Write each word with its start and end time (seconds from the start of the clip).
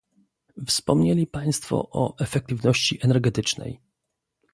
Wspomnieli 0.67 1.27
Państwo 1.27 1.89
o 1.91 2.17
efektywności 2.17 2.99
energetycznej 3.05 3.79